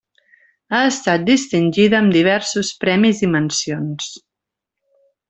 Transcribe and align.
Ha 0.77 0.79
estat 0.91 1.27
distingida 1.27 1.99
amb 2.03 2.15
diversos 2.17 2.71
premis 2.85 3.21
i 3.29 3.33
mencions. 3.37 4.09